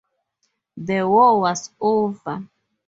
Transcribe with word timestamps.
The 0.77 1.07
war 1.07 1.41
was 1.41 1.69
over. 1.79 2.47